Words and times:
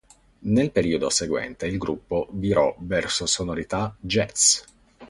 Nel 0.55 0.71
periodo 0.71 1.11
seguente 1.11 1.67
il 1.67 1.77
gruppo 1.77 2.27
virò 2.31 2.75
verso 2.79 3.27
sonorità 3.27 3.95
jazz. 3.99 4.61